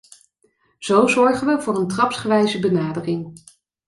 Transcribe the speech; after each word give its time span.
Zo 0.79 1.07
zorgen 1.07 1.47
we 1.47 1.61
voor 1.61 1.77
een 1.77 1.87
trapsgewijze 1.87 2.59
benadering. 2.59 3.41